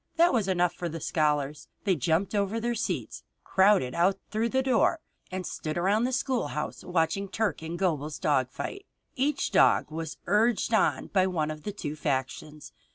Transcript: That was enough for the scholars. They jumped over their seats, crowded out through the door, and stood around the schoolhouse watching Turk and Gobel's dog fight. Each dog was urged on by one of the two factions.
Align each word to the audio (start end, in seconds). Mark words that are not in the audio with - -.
That 0.15 0.33
was 0.33 0.47
enough 0.47 0.73
for 0.73 0.89
the 0.89 0.99
scholars. 0.99 1.67
They 1.83 1.95
jumped 1.95 2.33
over 2.33 2.59
their 2.59 2.73
seats, 2.73 3.23
crowded 3.43 3.93
out 3.93 4.17
through 4.31 4.49
the 4.49 4.63
door, 4.63 4.99
and 5.31 5.45
stood 5.45 5.77
around 5.77 6.05
the 6.05 6.11
schoolhouse 6.11 6.83
watching 6.83 7.29
Turk 7.29 7.61
and 7.61 7.77
Gobel's 7.77 8.17
dog 8.17 8.49
fight. 8.49 8.87
Each 9.15 9.51
dog 9.51 9.91
was 9.91 10.17
urged 10.25 10.73
on 10.73 11.05
by 11.13 11.27
one 11.27 11.51
of 11.51 11.61
the 11.61 11.71
two 11.71 11.95
factions. 11.95 12.73